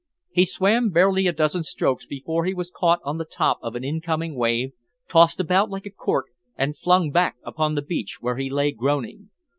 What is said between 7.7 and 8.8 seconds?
the beach, where he lay